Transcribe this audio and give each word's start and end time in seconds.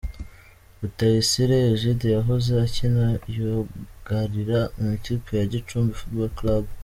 Rutayisire 0.79 1.53
Egide 1.73 2.07
yahoze 2.15 2.51
akina 2.65 3.05
yugarira 3.37 4.59
mu 4.79 4.87
ikipe 4.97 5.29
ya 5.39 5.45
Gicumbi 5.53 5.93
Football 5.99 6.31
Club. 6.39 6.65